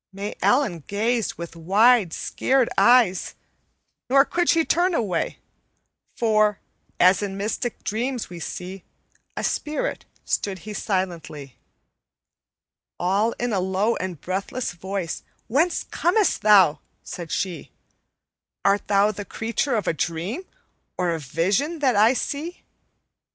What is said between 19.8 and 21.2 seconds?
a dream, Or a